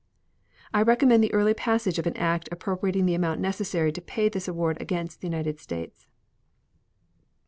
I 0.73 0.81
recommend 0.81 1.23
the 1.23 1.31
early 1.31 1.53
passage 1.53 1.99
of 1.99 2.07
an 2.07 2.17
act 2.17 2.49
appropriating 2.51 3.05
the 3.05 3.13
amount 3.13 3.39
necessary 3.39 3.91
to 3.91 4.01
pay 4.01 4.29
this 4.29 4.47
award 4.47 4.81
against 4.81 5.21
the 5.21 5.27
United 5.27 5.59
States. 5.59 6.07